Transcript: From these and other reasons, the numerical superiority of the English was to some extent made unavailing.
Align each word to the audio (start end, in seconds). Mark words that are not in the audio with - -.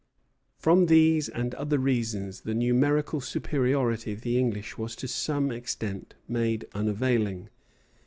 From 0.57 0.87
these 0.87 1.29
and 1.29 1.53
other 1.53 1.77
reasons, 1.77 2.41
the 2.41 2.55
numerical 2.55 3.21
superiority 3.21 4.11
of 4.11 4.21
the 4.21 4.35
English 4.39 4.75
was 4.75 4.95
to 4.95 5.07
some 5.07 5.51
extent 5.51 6.15
made 6.27 6.65
unavailing. 6.73 7.49